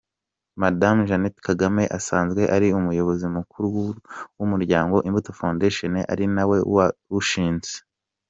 [0.61, 3.67] Madame Jeannette Kagame asanzwe ari umuyobozi mukuru
[4.37, 7.73] w’umuryango Imbuto Foundation, ari nawe wawushinze.